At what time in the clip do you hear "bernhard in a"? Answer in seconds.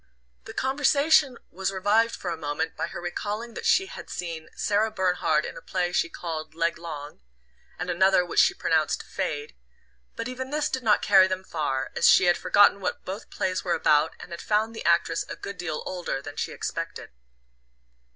4.89-5.61